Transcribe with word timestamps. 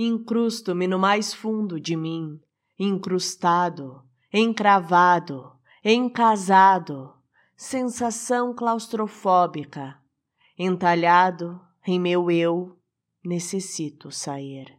Incrusto-me 0.00 0.86
no 0.86 0.96
mais 0.96 1.34
fundo 1.34 1.80
de 1.80 1.96
mim, 1.96 2.40
incrustado, 2.78 4.00
encravado, 4.32 5.58
encasado, 5.84 7.12
sensação 7.56 8.54
claustrofóbica, 8.54 10.00
entalhado 10.56 11.60
em 11.84 11.98
meu 11.98 12.30
eu, 12.30 12.78
necessito 13.24 14.12
sair. 14.12 14.78